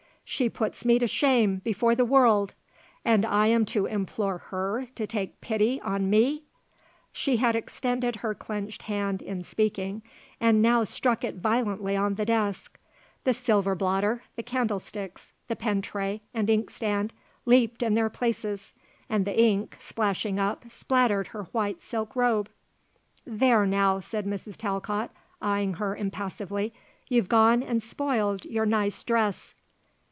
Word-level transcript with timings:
She 0.23 0.47
puts 0.49 0.85
me 0.85 0.97
to 0.99 1.07
shame 1.07 1.57
before 1.57 1.93
the 1.93 2.05
world! 2.05 2.53
And 3.03 3.25
I 3.25 3.47
am 3.47 3.65
to 3.65 3.85
implore 3.85 4.37
her 4.37 4.87
to 4.95 5.05
take 5.05 5.41
pity 5.41 5.81
on 5.81 6.09
me!" 6.09 6.43
She 7.11 7.35
had 7.35 7.53
extended 7.53 8.15
her 8.17 8.33
clenched 8.33 8.83
hand 8.83 9.21
in 9.21 9.43
speaking 9.43 10.01
and 10.39 10.61
now 10.61 10.85
struck 10.85 11.25
it 11.25 11.35
violently 11.35 11.97
on 11.97 12.15
the 12.15 12.23
desk. 12.23 12.79
The 13.25 13.33
silver 13.33 13.75
blotter, 13.75 14.23
the 14.37 14.41
candlesticks, 14.41 15.33
the 15.49 15.55
pen 15.57 15.81
tray 15.81 16.21
and 16.33 16.49
ink 16.49 16.69
stand 16.69 17.11
leaped 17.45 17.83
in 17.83 17.95
their 17.95 18.09
places 18.09 18.71
and 19.09 19.25
the 19.25 19.37
ink, 19.37 19.75
splashing 19.79 20.39
up, 20.39 20.63
spattered 20.71 21.27
her 21.35 21.43
white 21.51 21.81
silk 21.81 22.15
robe. 22.15 22.47
"There 23.25 23.65
now," 23.65 23.99
said 23.99 24.25
Mrs. 24.25 24.55
Talcott, 24.55 25.11
eyeing 25.41 25.73
her 25.73 25.93
impassively, 25.93 26.73
"you've 27.09 27.27
gone 27.27 27.61
and 27.61 27.83
spoiled 27.83 28.45
your 28.45 28.65
nice 28.65 29.03
dress." 29.03 29.53